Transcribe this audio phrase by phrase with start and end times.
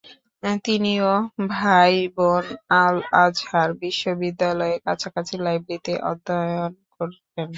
[0.65, 2.45] তিনি ও তার ভাইবোন
[2.79, 7.47] আল-আজহার বিশ্ববিদ্যালয়ের কাছাকাছি লাইব্রেরিতে অধ্যয়ন করেন।